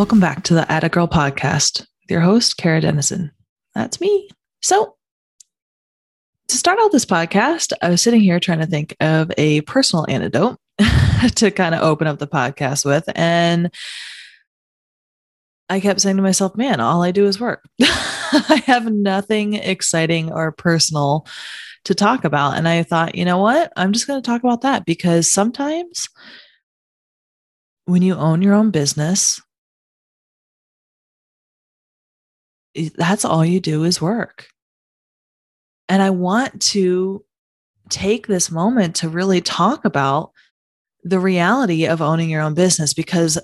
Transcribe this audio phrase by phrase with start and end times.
[0.00, 3.32] Welcome back to the Atta Girl podcast with your host, Kara Dennison.
[3.74, 4.30] That's me.
[4.62, 4.96] So,
[6.48, 10.06] to start out this podcast, I was sitting here trying to think of a personal
[10.08, 10.56] antidote
[11.34, 13.04] to kind of open up the podcast with.
[13.14, 13.70] And
[15.68, 17.62] I kept saying to myself, man, all I do is work.
[17.82, 21.26] I have nothing exciting or personal
[21.84, 22.56] to talk about.
[22.56, 23.70] And I thought, you know what?
[23.76, 26.08] I'm just going to talk about that because sometimes
[27.84, 29.42] when you own your own business,
[32.74, 34.48] that's all you do is work.
[35.88, 37.24] And I want to
[37.88, 40.32] take this moment to really talk about
[41.02, 43.38] the reality of owning your own business because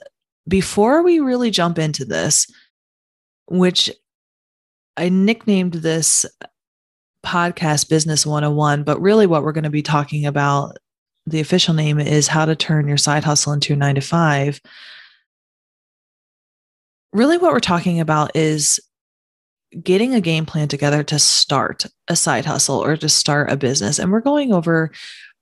[0.46, 2.46] before we really jump into this,
[3.46, 3.90] which
[4.96, 6.24] I nicknamed this
[7.24, 10.76] podcast Business 101, but really what we're going to be talking about,
[11.26, 14.60] the official name is How to Turn Your Side Hustle into a Nine to Five.
[17.12, 18.78] Really, what we're talking about is
[19.82, 23.98] getting a game plan together to start a side hustle or to start a business.
[23.98, 24.90] And we're going over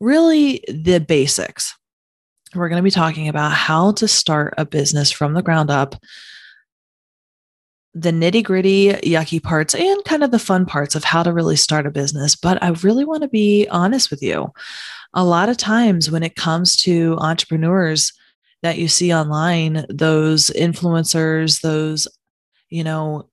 [0.00, 1.74] really the basics.
[2.54, 5.96] We're going to be talking about how to start a business from the ground up,
[7.94, 11.56] the nitty gritty, yucky parts, and kind of the fun parts of how to really
[11.56, 12.36] start a business.
[12.36, 14.52] But I really want to be honest with you.
[15.14, 18.12] A lot of times when it comes to entrepreneurs
[18.62, 22.08] that you see online, those influencers, those,
[22.68, 23.28] you know,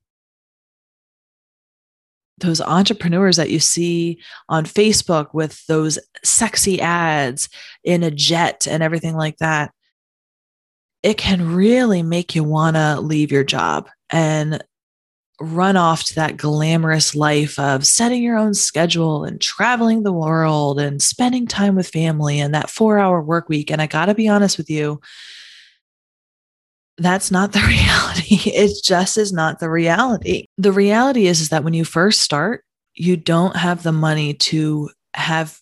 [2.41, 7.49] those entrepreneurs that you see on Facebook with those sexy ads
[7.83, 9.71] in a jet and everything like that,
[11.03, 14.63] it can really make you want to leave your job and
[15.39, 20.79] run off to that glamorous life of setting your own schedule and traveling the world
[20.79, 23.71] and spending time with family and that four hour work week.
[23.71, 25.01] And I got to be honest with you,
[26.97, 28.49] that's not the reality.
[28.49, 30.45] It just is not the reality.
[30.57, 32.63] The reality is, is that when you first start,
[32.95, 35.59] you don't have the money to have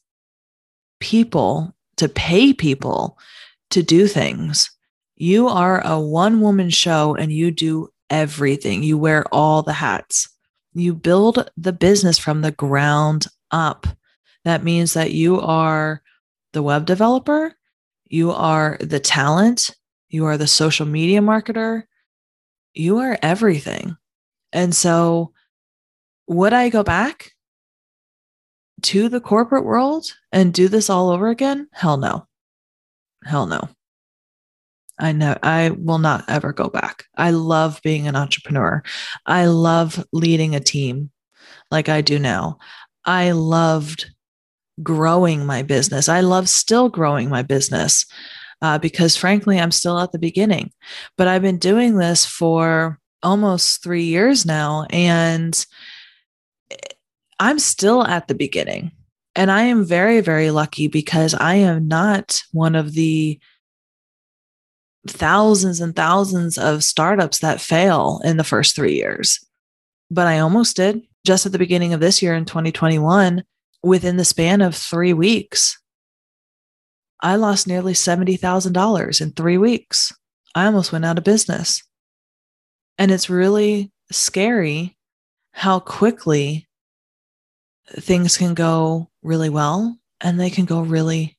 [1.00, 3.18] people to pay people
[3.70, 4.72] to do things.
[5.16, 8.84] You are a one woman show and you do everything.
[8.84, 10.30] You wear all the hats.
[10.74, 13.86] You build the business from the ground up.
[14.46, 16.02] That means that you are
[16.54, 17.54] the web developer,
[18.06, 19.76] you are the talent,
[20.10, 21.84] you are the social media marketer,
[22.74, 23.98] you are everything.
[24.52, 25.34] And so,
[26.28, 27.32] would I go back
[28.84, 31.68] to the corporate world and do this all over again?
[31.72, 32.28] Hell no.
[33.26, 33.70] Hell no.
[35.00, 37.06] I know I will not ever go back.
[37.16, 38.84] I love being an entrepreneur.
[39.26, 41.12] I love leading a team
[41.72, 42.58] like I do now.
[43.06, 44.12] I loved
[44.84, 46.10] growing my business.
[46.10, 48.06] I love still growing my business
[48.62, 50.72] uh, because frankly, I'm still at the beginning.
[51.18, 55.66] But I've been doing this for almost three years now, and
[57.40, 58.92] I'm still at the beginning.
[59.36, 63.40] And I am very, very lucky because I am not one of the
[65.08, 69.40] thousands and thousands of startups that fail in the first three years.
[70.12, 73.44] But I almost did just at the beginning of this year in 2021
[73.84, 75.79] within the span of three weeks.
[77.22, 80.14] I lost nearly $70,000 in three weeks.
[80.56, 81.84] I almost went out of business.
[82.98, 84.98] And it's really scary
[85.52, 86.68] how quickly
[87.92, 91.38] things can go really well and they can go really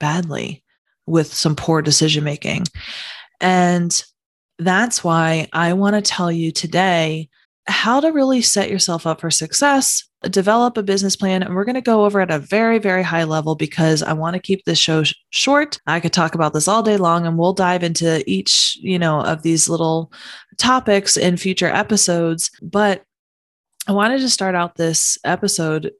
[0.00, 0.62] badly
[1.06, 2.64] with some poor decision making.
[3.40, 4.02] And
[4.58, 7.28] that's why I want to tell you today
[7.66, 11.42] how to really set yourself up for success, develop a business plan.
[11.42, 14.34] And we're going to go over at a very, very high level because I want
[14.34, 15.78] to keep this show sh- short.
[15.86, 19.20] I could talk about this all day long and we'll dive into each, you know,
[19.20, 20.12] of these little
[20.58, 22.50] topics in future episodes.
[22.62, 23.04] But
[23.86, 25.92] I wanted to start out this episode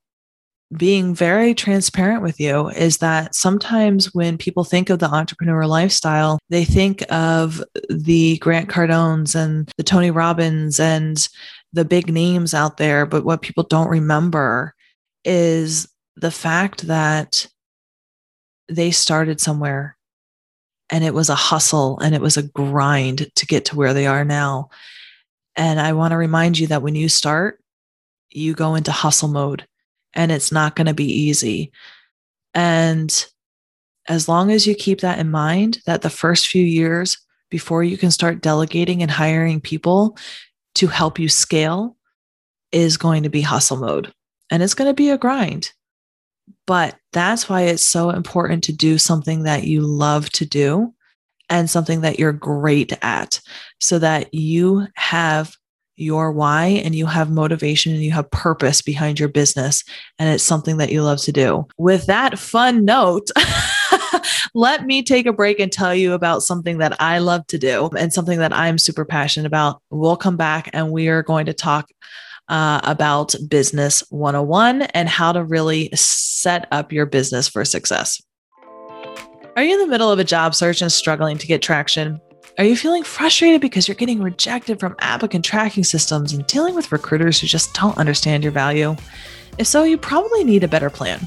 [0.76, 6.38] being very transparent with you is that sometimes when people think of the entrepreneur lifestyle,
[6.48, 11.28] they think of the Grant Cardones and the Tony Robbins and
[11.72, 13.06] the big names out there.
[13.06, 14.74] But what people don't remember
[15.24, 17.46] is the fact that
[18.68, 19.96] they started somewhere
[20.90, 24.06] and it was a hustle and it was a grind to get to where they
[24.06, 24.70] are now.
[25.56, 27.60] And I want to remind you that when you start,
[28.30, 29.66] you go into hustle mode
[30.14, 31.72] and it's not going to be easy.
[32.54, 33.26] And
[34.08, 37.18] as long as you keep that in mind, that the first few years
[37.50, 40.16] before you can start delegating and hiring people
[40.76, 41.96] to help you scale
[42.72, 44.12] is going to be hustle mode
[44.50, 45.70] and it's going to be a grind.
[46.66, 50.94] But that's why it's so important to do something that you love to do
[51.48, 53.40] and something that you're great at
[53.80, 55.56] so that you have
[55.96, 59.84] your why and you have motivation and you have purpose behind your business
[60.18, 61.66] and it's something that you love to do.
[61.78, 63.30] With that fun note,
[64.54, 67.90] let me take a break and tell you about something that I love to do
[67.98, 69.80] and something that I'm super passionate about.
[69.90, 71.90] We'll come back and we are going to talk
[72.48, 78.20] uh, about Business 101 and how to really set up your business for success.
[79.56, 82.20] Are you in the middle of a job search and struggling to get traction?
[82.56, 86.92] Are you feeling frustrated because you're getting rejected from applicant tracking systems and dealing with
[86.92, 88.94] recruiters who just don't understand your value?
[89.58, 91.26] If so, you probably need a better plan.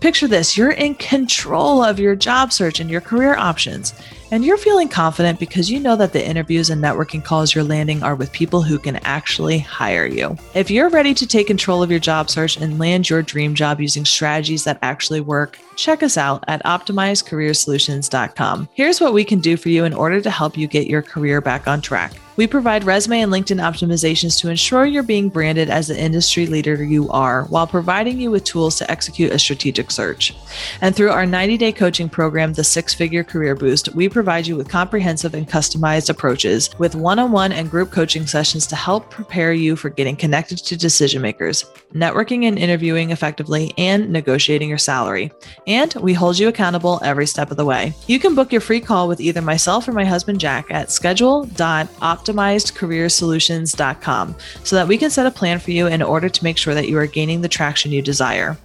[0.00, 3.94] Picture this you're in control of your job search and your career options.
[4.30, 8.02] And you're feeling confident because you know that the interviews and networking calls you're landing
[8.02, 10.36] are with people who can actually hire you.
[10.54, 13.80] If you're ready to take control of your job search and land your dream job
[13.80, 18.68] using strategies that actually work, check us out at optimizedcareersolutions.com.
[18.74, 21.40] Here's what we can do for you in order to help you get your career
[21.40, 22.12] back on track.
[22.38, 26.84] We provide resume and LinkedIn optimizations to ensure you're being branded as the industry leader
[26.84, 30.32] you are while providing you with tools to execute a strategic search.
[30.80, 34.54] And through our 90 day coaching program, The Six Figure Career Boost, we provide you
[34.54, 39.10] with comprehensive and customized approaches with one on one and group coaching sessions to help
[39.10, 44.78] prepare you for getting connected to decision makers, networking and interviewing effectively, and negotiating your
[44.78, 45.32] salary.
[45.66, 47.94] And we hold you accountable every step of the way.
[48.06, 52.27] You can book your free call with either myself or my husband Jack at schedule.opt
[52.28, 56.74] optimizedcareersolutions.com so that we can set a plan for you in order to make sure
[56.74, 58.58] that you are gaining the traction you desire.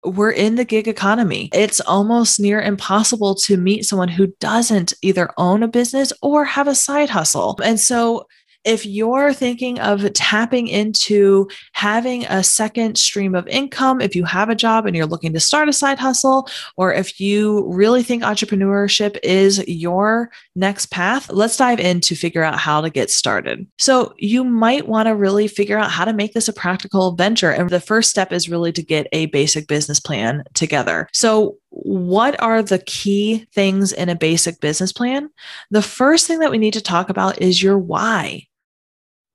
[0.05, 1.49] we're in the gig economy.
[1.53, 6.69] It's almost near impossible to meet someone who doesn't either own a business or have
[6.69, 7.59] a side hustle.
[7.63, 8.27] And so,
[8.65, 14.49] if you're thinking of tapping into having a second stream of income, if you have
[14.49, 18.23] a job and you're looking to start a side hustle, or if you really think
[18.23, 23.67] entrepreneurship is your next path, let's dive in to figure out how to get started.
[23.79, 27.51] So, you might want to really figure out how to make this a practical venture.
[27.51, 31.09] And the first step is really to get a basic business plan together.
[31.13, 35.29] So, what are the key things in a basic business plan?
[35.71, 38.47] The first thing that we need to talk about is your why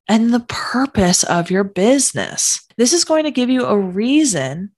[0.09, 2.65] and the purpose of your business.
[2.77, 4.71] This is going to give you a reason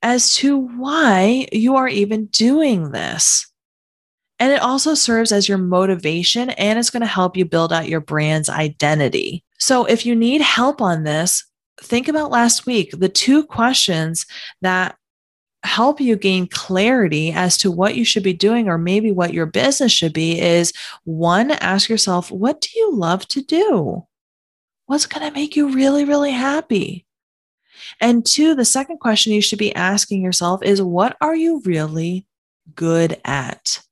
[0.00, 3.50] as to why you are even doing this.
[4.38, 7.88] And it also serves as your motivation and it's going to help you build out
[7.88, 9.42] your brand's identity.
[9.58, 11.44] So if you need help on this,
[11.80, 12.90] think about last week.
[12.92, 14.24] The two questions
[14.60, 14.96] that
[15.64, 19.46] help you gain clarity as to what you should be doing or maybe what your
[19.46, 20.72] business should be is
[21.04, 24.06] one, ask yourself, what do you love to do?
[24.86, 27.04] What's going to make you really, really happy?
[28.00, 32.26] And two, the second question you should be asking yourself is what are you really
[32.74, 33.82] good at?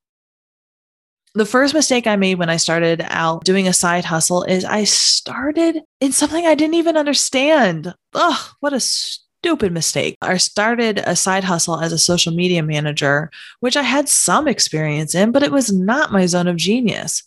[1.34, 4.84] The first mistake I made when I started out doing a side hustle is I
[4.84, 7.92] started in something I didn't even understand.
[8.14, 10.16] Ugh, what a stupid mistake.
[10.22, 15.14] I started a side hustle as a social media manager, which I had some experience
[15.14, 17.24] in, but it was not my zone of genius.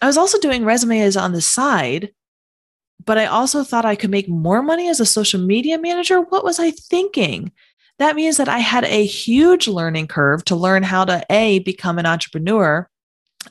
[0.00, 2.12] I was also doing resumes on the side,
[3.04, 6.20] but I also thought I could make more money as a social media manager.
[6.20, 7.52] What was I thinking?
[7.98, 11.98] That means that I had a huge learning curve to learn how to A, become
[11.98, 12.88] an entrepreneur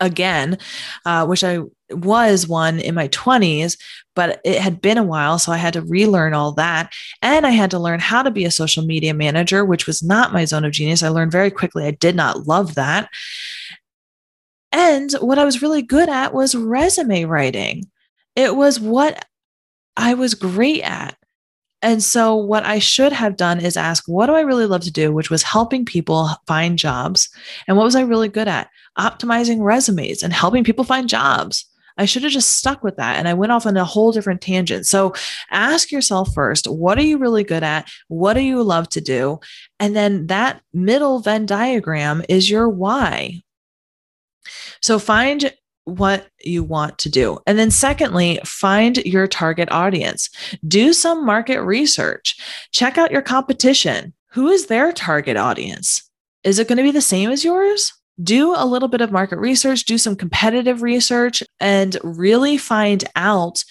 [0.01, 0.57] again,
[1.05, 1.59] uh, which I
[1.89, 3.77] was one in my 20s,
[4.15, 5.39] but it had been a while.
[5.39, 6.93] So I had to relearn all that.
[7.21, 10.33] And I had to learn how to be a social media manager, which was not
[10.33, 11.03] my zone of genius.
[11.03, 11.85] I learned very quickly.
[11.85, 13.09] I did not love that.
[14.71, 17.85] And what I was really good at was resume writing.
[18.35, 19.25] It was what
[19.97, 21.15] I was great at.
[21.81, 24.91] And so, what I should have done is ask, what do I really love to
[24.91, 25.13] do?
[25.13, 27.29] Which was helping people find jobs.
[27.67, 28.69] And what was I really good at?
[28.97, 31.65] Optimizing resumes and helping people find jobs.
[31.97, 33.17] I should have just stuck with that.
[33.17, 34.85] And I went off on a whole different tangent.
[34.85, 35.13] So
[35.51, 37.89] ask yourself first, what are you really good at?
[38.07, 39.39] What do you love to do?
[39.79, 43.43] And then that middle Venn diagram is your why.
[44.81, 45.53] So find
[45.85, 47.39] what you want to do.
[47.47, 50.29] And then, secondly, find your target audience.
[50.67, 52.35] Do some market research.
[52.71, 54.13] Check out your competition.
[54.31, 56.09] Who is their target audience?
[56.43, 57.93] Is it going to be the same as yours?
[58.21, 63.63] Do a little bit of market research, do some competitive research, and really find out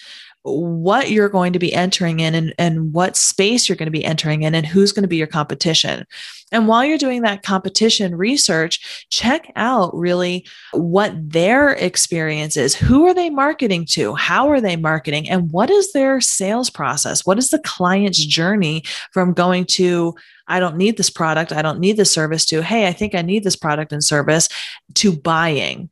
[0.47, 4.05] what you're going to be entering in and, and what space you're going to be
[4.05, 6.05] entering in and who's going to be your competition.
[6.51, 12.75] And while you're doing that competition research, check out really what their experience is.
[12.75, 14.13] Who are they marketing to?
[14.13, 15.27] How are they marketing?
[15.27, 17.25] And what is their sales process?
[17.25, 20.13] What is the client's journey from going to,
[20.47, 23.23] I don't need this product, I don't need this service, to, hey, I think I
[23.23, 24.47] need this product and service,
[24.93, 25.89] to buying?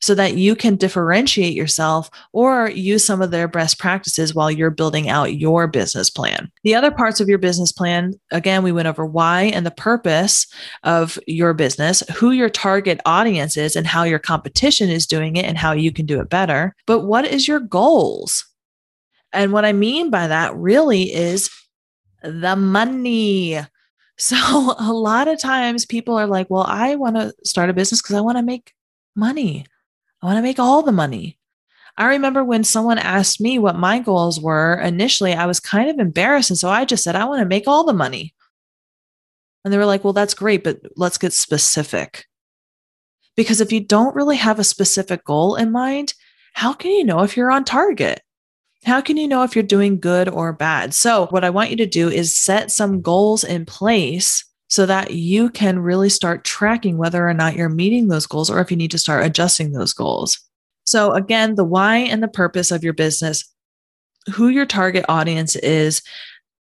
[0.00, 4.70] So that you can differentiate yourself or use some of their best practices while you're
[4.70, 6.50] building out your business plan.
[6.64, 10.46] The other parts of your business plan, again, we went over why and the purpose
[10.82, 15.44] of your business, who your target audience is, and how your competition is doing it
[15.44, 16.74] and how you can do it better.
[16.86, 18.44] But what is your goals?
[19.32, 21.50] And what I mean by that really is
[22.22, 23.58] the money.
[24.18, 24.36] So
[24.78, 28.16] a lot of times people are like, well, I want to start a business because
[28.16, 28.72] I want to make
[29.16, 29.66] money.
[30.22, 31.38] I want to make all the money.
[31.98, 35.98] I remember when someone asked me what my goals were initially, I was kind of
[35.98, 36.50] embarrassed.
[36.50, 38.34] And so I just said, I want to make all the money.
[39.64, 42.26] And they were like, well, that's great, but let's get specific.
[43.34, 46.14] Because if you don't really have a specific goal in mind,
[46.52, 48.22] how can you know if you're on target?
[48.84, 50.94] How can you know if you're doing good or bad?
[50.94, 55.12] So, what I want you to do is set some goals in place so that
[55.12, 58.76] you can really start tracking whether or not you're meeting those goals or if you
[58.76, 60.40] need to start adjusting those goals.
[60.84, 63.44] So, again, the why and the purpose of your business,
[64.34, 66.02] who your target audience is,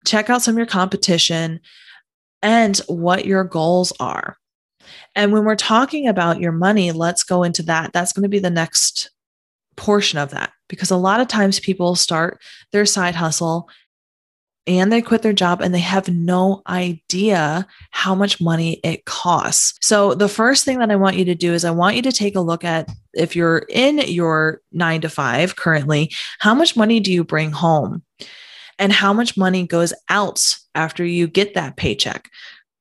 [0.05, 1.59] check out some of your competition,
[2.41, 4.37] and what your goals are.
[5.15, 7.91] And when we're talking about your money, let's go into that.
[7.93, 9.11] That's going to be the next
[9.75, 12.41] portion of that because a lot of times people start
[12.71, 13.69] their side hustle
[14.69, 19.73] and they quit their job and they have no idea how much money it costs.
[19.81, 22.11] So, the first thing that I want you to do is I want you to
[22.11, 26.99] take a look at if you're in your nine to five currently, how much money
[26.99, 28.03] do you bring home?
[28.77, 32.29] And how much money goes out after you get that paycheck?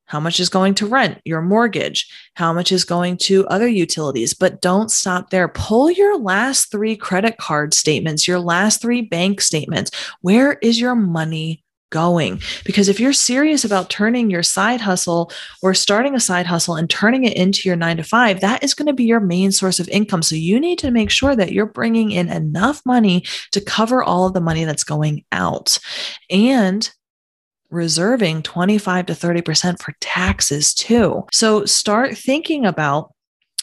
[0.05, 2.11] How much is going to rent, your mortgage?
[2.35, 4.33] How much is going to other utilities?
[4.33, 5.49] But don't stop there.
[5.49, 9.91] Pull your last three credit card statements, your last three bank statements.
[10.21, 12.41] Where is your money going.
[12.65, 15.31] Because if you're serious about turning your side hustle
[15.63, 18.75] or starting a side hustle and turning it into your nine to five, that is
[18.75, 20.23] going to be your main source of income.
[20.23, 24.27] So you need to make sure that you're bringing in enough money to cover all
[24.27, 25.79] of the money that's going out
[26.31, 26.91] and
[27.71, 31.25] reserving 25 to 30% for taxes too.
[31.33, 33.13] So start thinking about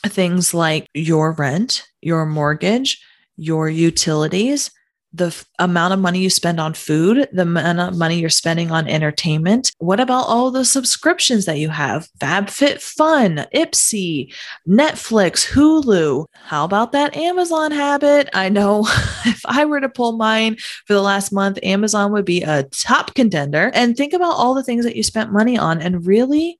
[0.05, 3.01] things like your rent, your mortgage,
[3.37, 4.71] your utilities,
[5.15, 8.71] the f- amount of money you spend on food, the amount of money you're spending
[8.71, 9.71] on entertainment.
[9.77, 12.07] What about all the subscriptions that you have?
[12.19, 14.33] FabFitFun, Ipsy,
[14.67, 16.25] Netflix, Hulu.
[16.33, 18.29] How about that Amazon habit?
[18.33, 18.81] I know
[19.25, 23.15] if I were to pull mine for the last month, Amazon would be a top
[23.15, 23.71] contender.
[23.73, 26.59] And think about all the things that you spent money on and really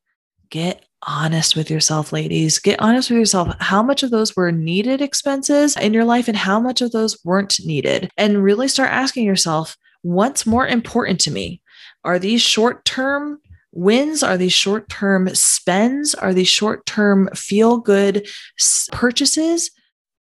[0.50, 2.60] get honest with yourself, ladies.
[2.60, 3.56] Get honest with yourself.
[3.60, 7.18] How much of those were needed expenses in your life and how much of those
[7.24, 8.10] weren't needed?
[8.18, 11.62] And really start asking yourself, what's more important to me?
[12.04, 13.40] Are these short term
[13.72, 14.24] wins?
[14.24, 16.16] Are these short term spends?
[16.16, 18.28] Are these short term feel good
[18.92, 19.72] purchases?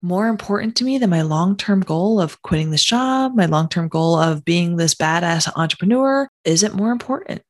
[0.03, 3.69] More important to me than my long term goal of quitting this job, my long
[3.69, 6.29] term goal of being this badass entrepreneur?
[6.45, 7.43] Is it more important?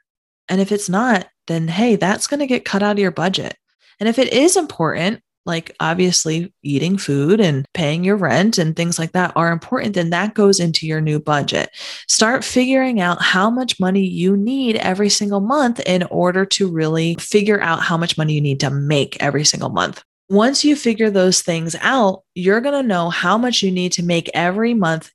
[0.49, 3.57] And if it's not, then hey, that's going to get cut out of your budget.
[4.01, 8.99] And if it is important, like obviously eating food and paying your rent and things
[8.99, 11.71] like that are important, then that goes into your new budget.
[12.09, 17.15] Start figuring out how much money you need every single month in order to really
[17.17, 20.03] figure out how much money you need to make every single month.
[20.31, 24.03] Once you figure those things out, you're going to know how much you need to
[24.03, 25.11] make every month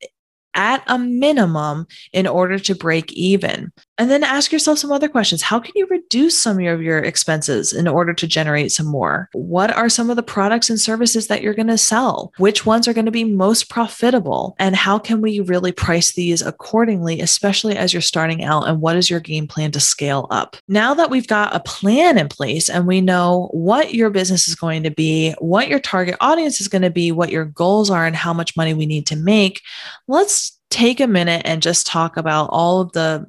[0.53, 3.71] at a minimum in order to break even.
[3.99, 5.41] And then ask yourself some other questions.
[5.41, 9.29] How can you reduce some of your expenses in order to generate some more?
[9.33, 12.31] What are some of the products and services that you're going to sell?
[12.37, 14.55] Which ones are going to be most profitable?
[14.57, 18.69] And how can we really price these accordingly, especially as you're starting out?
[18.69, 20.55] And what is your game plan to scale up?
[20.69, 24.55] Now that we've got a plan in place and we know what your business is
[24.55, 28.05] going to be, what your target audience is going to be, what your goals are,
[28.05, 29.61] and how much money we need to make,
[30.07, 33.27] let's take a minute and just talk about all of the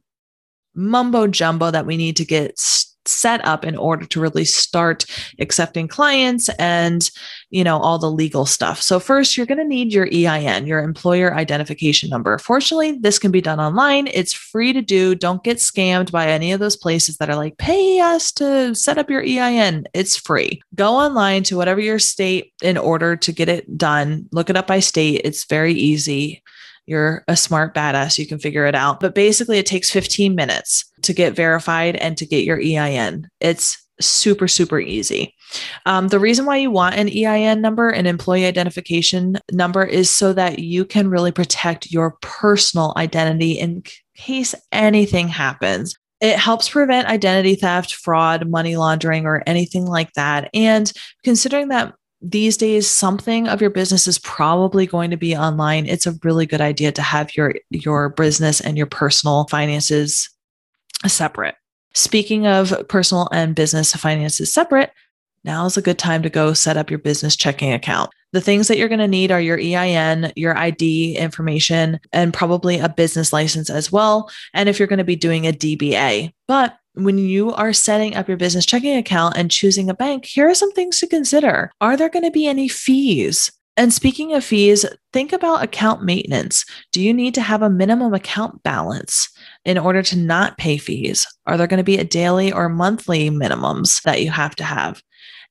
[0.74, 2.58] mumbo jumbo that we need to get
[3.06, 5.04] set up in order to really start
[5.38, 7.10] accepting clients and
[7.50, 8.80] you know all the legal stuff.
[8.80, 12.38] So first you're going to need your ein your employer identification number.
[12.38, 14.06] Fortunately this can be done online.
[14.08, 15.14] It's free to do.
[15.14, 18.98] Don't get scammed by any of those places that are like pay us to set
[18.98, 20.60] up your ein it's free.
[20.74, 24.26] Go online to whatever your state in order to get it done.
[24.32, 25.22] Look it up by state.
[25.24, 26.42] It's very easy
[26.86, 29.00] you're a smart badass, you can figure it out.
[29.00, 33.28] But basically, it takes 15 minutes to get verified and to get your EIN.
[33.40, 35.34] It's super, super easy.
[35.86, 40.32] Um, the reason why you want an EIN number, an employee identification number, is so
[40.32, 43.82] that you can really protect your personal identity in
[44.16, 45.94] case anything happens.
[46.20, 50.50] It helps prevent identity theft, fraud, money laundering, or anything like that.
[50.52, 50.92] And
[51.24, 56.06] considering that these days something of your business is probably going to be online it's
[56.06, 60.28] a really good idea to have your your business and your personal finances
[61.06, 61.54] separate
[61.94, 64.92] speaking of personal and business finances separate
[65.44, 68.68] now is a good time to go set up your business checking account the things
[68.68, 73.32] that you're going to need are your EIN, your ID information, and probably a business
[73.32, 74.30] license as well.
[74.54, 76.32] And if you're going to be doing a DBA.
[76.46, 80.48] But when you are setting up your business checking account and choosing a bank, here
[80.48, 81.70] are some things to consider.
[81.80, 83.50] Are there going to be any fees?
[83.76, 86.64] And speaking of fees, think about account maintenance.
[86.92, 89.30] Do you need to have a minimum account balance
[89.64, 91.26] in order to not pay fees?
[91.46, 95.02] Are there going to be a daily or monthly minimums that you have to have?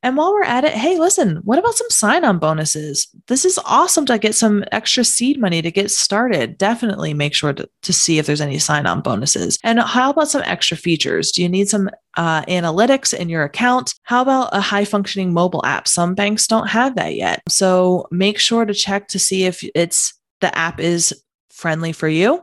[0.02, 3.08] And while we're at it, hey, listen, what about some sign on bonuses?
[3.28, 6.58] This is awesome to get some extra seed money to get started.
[6.58, 9.60] Definitely make sure to, to see if there's any sign on bonuses.
[9.64, 11.32] And how about some extra features?
[11.32, 13.96] Do you need some uh, analytics in your account?
[14.04, 15.88] How about a high functioning mobile app?
[15.88, 17.42] Some banks don't have that yet.
[17.50, 21.14] So make sure to check to see if it's the app is
[21.52, 22.42] friendly for you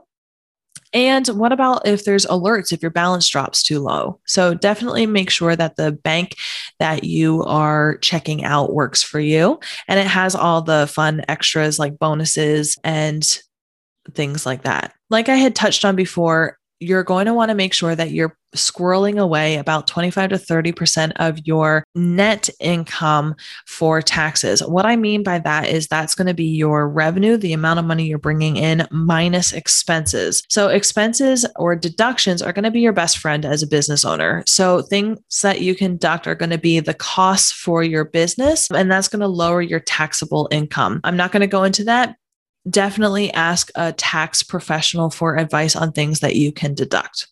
[0.93, 4.21] and what about if there's alerts if your balance drops too low?
[4.27, 6.37] So definitely make sure that the bank
[6.79, 11.79] that you are checking out works for you and it has all the fun extras
[11.79, 13.41] like bonuses and
[14.13, 14.95] things like that.
[15.11, 18.37] Like I had touched on before, you're going to want to make sure that you're
[18.55, 23.35] squirreling away about 25 to 30% of your net income
[23.67, 24.61] for taxes.
[24.61, 27.85] What I mean by that is that's going to be your revenue, the amount of
[27.85, 30.43] money you're bringing in minus expenses.
[30.49, 34.43] So, expenses or deductions are going to be your best friend as a business owner.
[34.47, 38.71] So, things that you can deduct are going to be the costs for your business,
[38.71, 41.01] and that's going to lower your taxable income.
[41.05, 42.17] I'm not going to go into that
[42.69, 47.29] definitely ask a tax professional for advice on things that you can deduct.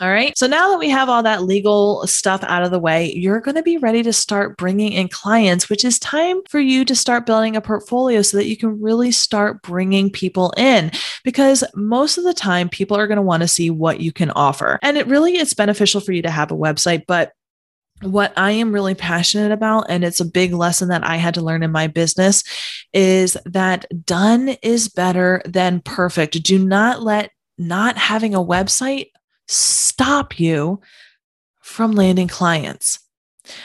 [0.00, 0.36] All right.
[0.36, 3.54] So now that we have all that legal stuff out of the way, you're going
[3.54, 7.24] to be ready to start bringing in clients, which is time for you to start
[7.24, 10.90] building a portfolio so that you can really start bringing people in.
[11.22, 14.30] Because most of the time, people are going to want to see what you can
[14.30, 14.80] offer.
[14.82, 17.32] And it really is beneficial for you to have a website, but
[18.02, 21.42] what I am really passionate about, and it's a big lesson that I had to
[21.42, 22.44] learn in my business,
[22.92, 26.42] is that done is better than perfect.
[26.42, 29.10] Do not let not having a website
[29.48, 30.80] stop you
[31.60, 32.98] from landing clients.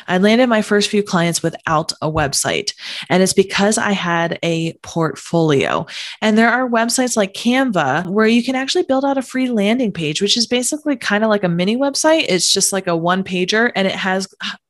[0.07, 2.73] I landed my first few clients without a website.
[3.09, 5.85] And it's because I had a portfolio.
[6.21, 9.91] And there are websites like Canva where you can actually build out a free landing
[9.91, 12.25] page, which is basically kind of like a mini website.
[12.27, 14.27] It's just like a one pager and it has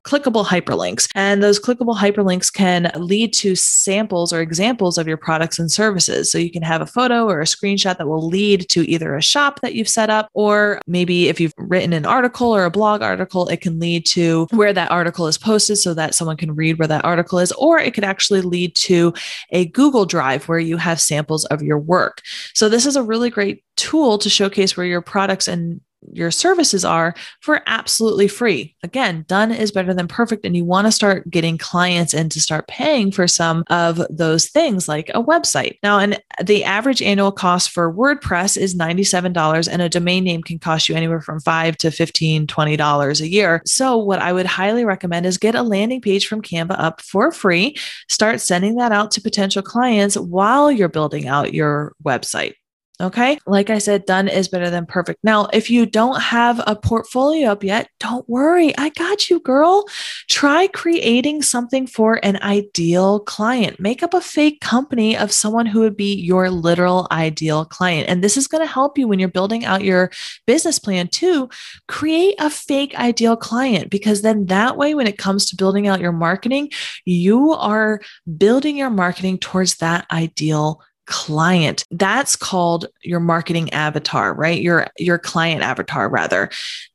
[0.08, 1.10] clickable hyperlinks.
[1.15, 6.32] And those clickable hyperlinks can lead to samples or examples of your products and services.
[6.32, 9.22] So you can have a photo or a screenshot that will lead to either a
[9.22, 13.02] shop that you've set up, or maybe if you've written an article or a blog
[13.02, 16.80] article, it can lead to where that article is posted so that someone can read
[16.80, 19.14] where that article is, or it could actually lead to
[19.52, 22.22] a Google Drive where you have samples of your work.
[22.54, 25.80] So this is a really great tool to showcase where your products and
[26.14, 28.76] your services are for absolutely free.
[28.84, 30.46] Again, done is better than perfect.
[30.46, 34.48] And you want to start getting clients in to start paying for some of those
[34.48, 35.78] things like a website.
[35.84, 40.60] Now, and the average annual cost for WordPress is $97 and a domain name can
[40.60, 43.62] cost you anywhere from five to $15, $20 a year.
[43.66, 47.32] So what I would highly recommend is get a landing page from Canva up for
[47.32, 47.76] free.
[48.10, 52.54] Start sending that out to potential clients while you're building out your website.
[53.00, 53.38] Okay.
[53.46, 55.20] Like I said, done is better than perfect.
[55.24, 58.76] Now, if you don't have a portfolio up yet, don't worry.
[58.76, 59.86] I got you, girl.
[60.30, 63.80] Try creating something for an ideal client.
[63.80, 68.10] Make up a fake company of someone who would be your literal ideal client.
[68.10, 70.10] And this is going to help you when you're building out your
[70.48, 71.50] business plan too.
[71.88, 76.02] Create a fake ideal client because then that way, when it comes to building out
[76.02, 76.72] your marketing,
[77.06, 78.02] you are
[78.38, 81.86] building your marketing towards that ideal client.
[81.89, 84.62] That's called your marketing avatar, right?
[84.62, 86.50] Your your client avatar rather.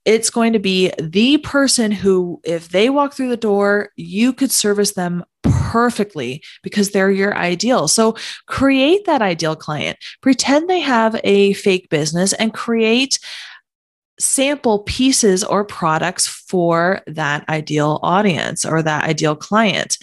[0.05, 4.53] It's going to be the person who if they walk through the door, you could
[4.53, 7.88] service them perfectly because they're your ideal.
[7.88, 9.98] So create that ideal client.
[10.20, 13.18] Pretend they have a fake business and create
[14.20, 19.96] sample pieces or products for that ideal audience or that ideal client.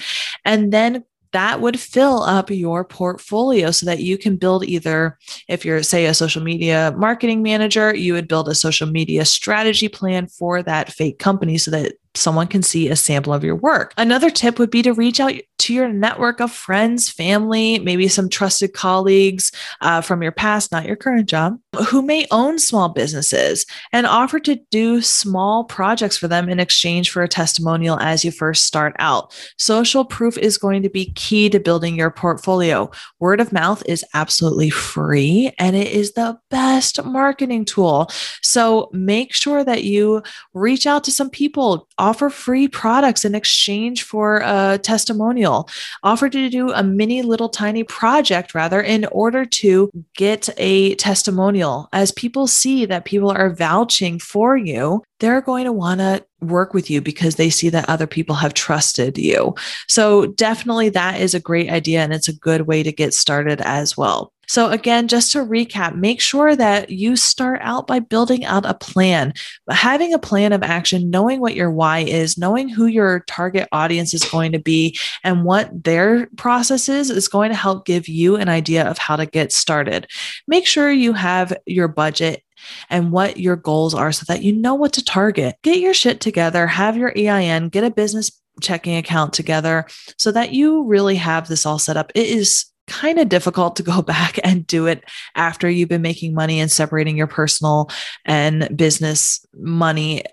[0.43, 5.63] And then that would fill up your portfolio so that you can build either, if
[5.63, 10.27] you're, say, a social media marketing manager, you would build a social media strategy plan
[10.27, 13.93] for that fake company so that someone can see a sample of your work.
[13.97, 18.29] Another tip would be to reach out to your network of friends, family, maybe some
[18.29, 23.65] trusted colleagues uh, from your past, not your current job, who may own small businesses
[23.91, 28.31] and offer to do small projects for them in exchange for a testimonial as you
[28.31, 29.35] first start out.
[29.57, 32.89] Social proof is going to be key to building your portfolio.
[33.19, 38.09] Word of mouth is absolutely free and it is the best marketing tool.
[38.41, 44.03] So make sure that you reach out to some people offer free products in exchange
[44.03, 45.69] for a testimonial,
[46.01, 51.89] offer to do a mini little tiny project rather in order to get a testimonial.
[51.93, 56.73] As people see that people are vouching for you, they're going to want to work
[56.73, 59.53] with you because they see that other people have trusted you.
[59.87, 63.59] So, definitely that is a great idea and it's a good way to get started
[63.61, 64.31] as well.
[64.49, 68.73] So, again, just to recap, make sure that you start out by building out a
[68.73, 69.31] plan,
[69.69, 74.11] having a plan of action, knowing what your why is, knowing who your target audience
[74.15, 78.37] is going to be, and what their process is, is going to help give you
[78.37, 80.07] an idea of how to get started.
[80.47, 82.43] Make sure you have your budget
[82.89, 85.57] and what your goals are so that you know what to target.
[85.61, 88.31] Get your shit together, have your EIN, get a business
[88.61, 89.85] checking account together
[90.17, 92.11] so that you really have this all set up.
[92.15, 95.03] It is kind of difficult to go back and do it
[95.35, 97.89] after you've been making money and separating your personal
[98.25, 100.23] and business money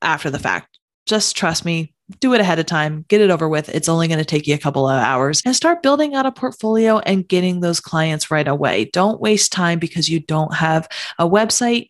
[0.00, 0.78] after the fact.
[1.06, 3.68] Just trust me, do it ahead of time, get it over with.
[3.68, 6.32] It's only going to take you a couple of hours and start building out a
[6.32, 8.86] portfolio and getting those clients right away.
[8.92, 11.88] Don't waste time because you don't have a website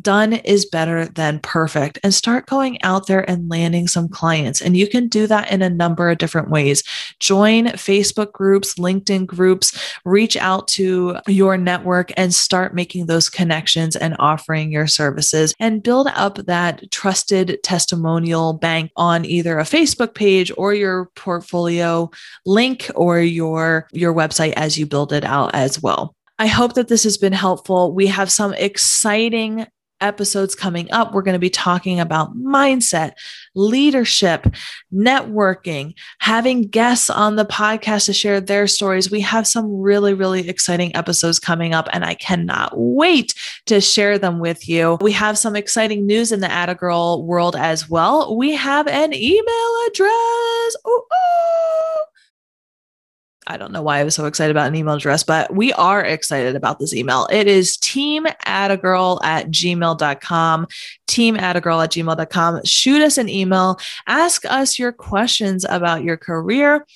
[0.00, 4.60] done is better than perfect and start going out there and landing some clients.
[4.60, 6.82] And you can do that in a number of different ways.
[7.20, 13.96] Join Facebook groups, LinkedIn groups, reach out to your network and start making those connections
[13.96, 20.14] and offering your services and build up that trusted testimonial bank on either a Facebook
[20.14, 22.10] page or your portfolio
[22.44, 26.14] link or your your website as you build it out as well.
[26.38, 27.94] I hope that this has been helpful.
[27.94, 29.66] We have some exciting
[30.00, 33.12] episodes coming up, we're going to be talking about mindset,
[33.54, 34.46] leadership,
[34.92, 39.10] networking, having guests on the podcast to share their stories.
[39.10, 43.34] We have some really, really exciting episodes coming up, and I cannot wait
[43.66, 44.98] to share them with you.
[45.00, 48.36] We have some exciting news in the Attagirl world as well.
[48.36, 50.76] We have an email address.
[50.86, 51.95] Ooh, ooh.
[53.46, 56.02] I don't know why I was so excited about an email address, but we are
[56.02, 57.28] excited about this email.
[57.30, 60.66] It is teamattagirl at a girl at gmail.com.
[61.06, 62.64] Teamattagirl at gmail.com.
[62.64, 63.78] Shoot us an email.
[64.06, 66.86] Ask us your questions about your career.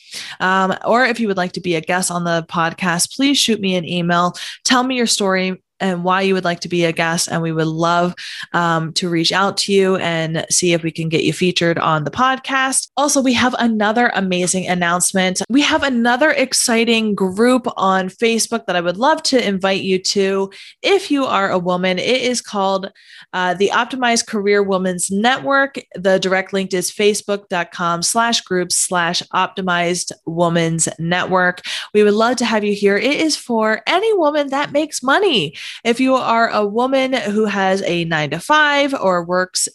[0.41, 3.61] Um, or if you would like to be a guest on the podcast, please shoot
[3.61, 4.35] me an email.
[4.65, 7.29] Tell me your story and why you would like to be a guest.
[7.29, 8.15] And we would love
[8.53, 12.05] um, to reach out to you and see if we can get you featured on
[12.05, 12.89] the podcast.
[12.97, 15.43] Also, we have another amazing announcement.
[15.49, 20.51] We have another exciting group on Facebook that I would love to invite you to.
[20.83, 22.91] If you are a woman, it is called
[23.33, 25.77] uh, the Optimized Career Women's Network.
[25.95, 31.63] The direct link is facebook.com slash groups slash optimized women's network.
[31.95, 32.97] We would love to have you here.
[32.97, 35.55] It is for any woman that makes money.
[35.85, 39.69] If you are a woman who has a nine to five or works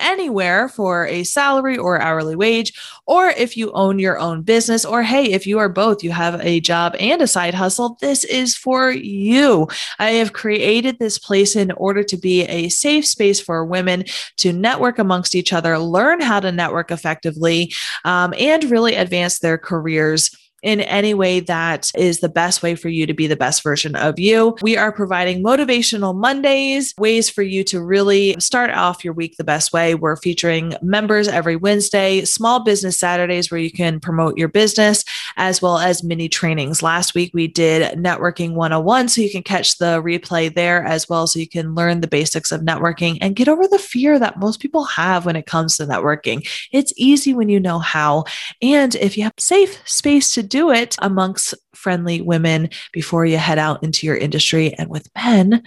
[0.00, 2.72] anywhere for a salary or hourly wage,
[3.06, 6.40] or if you own your own business, or hey, if you are both, you have
[6.40, 9.68] a job and a side hustle, this is for you.
[9.98, 14.04] I have created this place in order to be a safe space for women
[14.38, 17.72] to network amongst each other, learn how to network effectively,
[18.04, 20.30] um, and really advance their careers
[20.62, 23.96] in any way that is the best way for you to be the best version
[23.96, 24.56] of you.
[24.62, 29.44] We are providing motivational Mondays, ways for you to really start off your week the
[29.44, 29.94] best way.
[29.94, 35.04] We're featuring members every Wednesday, small business Saturdays where you can promote your business,
[35.36, 36.82] as well as mini trainings.
[36.82, 41.26] Last week we did networking 101, so you can catch the replay there as well,
[41.26, 44.60] so you can learn the basics of networking and get over the fear that most
[44.60, 46.46] people have when it comes to networking.
[46.72, 48.24] It's easy when you know how.
[48.60, 53.58] And if you have safe space to do it amongst friendly women before you head
[53.58, 55.62] out into your industry and with men,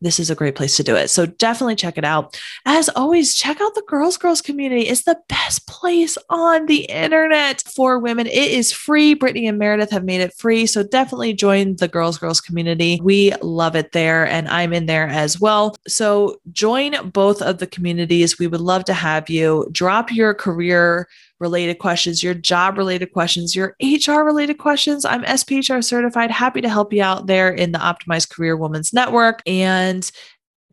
[0.00, 1.08] this is a great place to do it.
[1.08, 2.40] So definitely check it out.
[2.64, 4.82] As always, check out the Girls Girls community.
[4.82, 8.28] It's the best place on the internet for women.
[8.28, 9.14] It is free.
[9.14, 10.66] Brittany and Meredith have made it free.
[10.66, 13.00] So definitely join the Girls Girls community.
[13.02, 15.74] We love it there, and I'm in there as well.
[15.88, 18.38] So join both of the communities.
[18.38, 19.66] We would love to have you.
[19.72, 21.08] Drop your career
[21.40, 25.04] related questions, your job related questions, your HR related questions.
[25.04, 26.30] I'm SPHR certified.
[26.30, 29.42] Happy to help you out there in the Optimized Career Women's Network.
[29.46, 30.10] And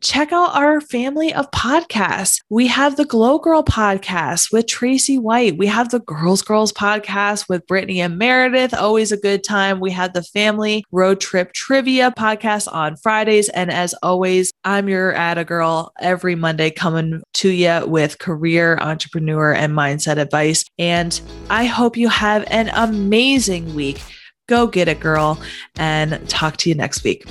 [0.00, 2.40] check out our family of podcasts.
[2.50, 5.56] We have the Glow Girl podcast with Tracy White.
[5.56, 8.74] We have the Girls Girls podcast with Brittany and Meredith.
[8.74, 9.80] Always a good time.
[9.80, 13.48] We have the Family Road Trip Trivia podcast on Fridays.
[13.50, 19.52] And as always, I'm your Atta Girl every Monday coming to you with career, entrepreneur,
[19.52, 20.64] and mindset advice.
[20.78, 24.02] And I hope you have an amazing week.
[24.48, 25.40] Go get it, girl,
[25.76, 27.24] and talk to you next week.